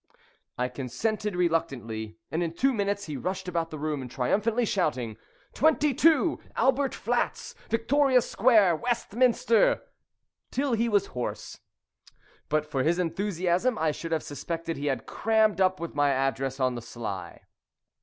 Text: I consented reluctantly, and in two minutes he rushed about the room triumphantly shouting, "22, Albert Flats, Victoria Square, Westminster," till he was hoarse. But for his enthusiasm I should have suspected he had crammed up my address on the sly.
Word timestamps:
I 0.57 0.67
consented 0.67 1.35
reluctantly, 1.35 2.17
and 2.31 2.41
in 2.41 2.53
two 2.53 2.73
minutes 2.73 3.03
he 3.05 3.17
rushed 3.17 3.47
about 3.47 3.69
the 3.69 3.77
room 3.77 4.07
triumphantly 4.09 4.65
shouting, 4.65 5.15
"22, 5.53 6.39
Albert 6.55 6.95
Flats, 6.95 7.53
Victoria 7.69 8.23
Square, 8.23 8.77
Westminster," 8.77 9.83
till 10.49 10.73
he 10.73 10.89
was 10.89 11.05
hoarse. 11.13 11.59
But 12.49 12.65
for 12.65 12.81
his 12.81 12.97
enthusiasm 12.97 13.77
I 13.77 13.91
should 13.91 14.11
have 14.11 14.23
suspected 14.23 14.75
he 14.75 14.87
had 14.87 15.05
crammed 15.05 15.61
up 15.61 15.79
my 15.93 16.09
address 16.09 16.59
on 16.59 16.73
the 16.73 16.81
sly. 16.81 17.41